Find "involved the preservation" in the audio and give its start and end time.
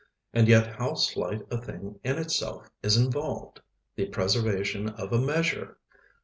2.97-4.89